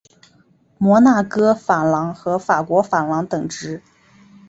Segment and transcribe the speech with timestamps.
[0.79, 3.83] 摩纳哥法郎和法国法郎等值。